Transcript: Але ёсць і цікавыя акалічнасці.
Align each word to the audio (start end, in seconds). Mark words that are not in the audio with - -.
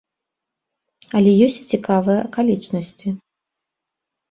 Але 1.19 1.31
ёсць 1.49 1.59
і 1.65 1.69
цікавыя 1.75 2.17
акалічнасці. 2.27 3.07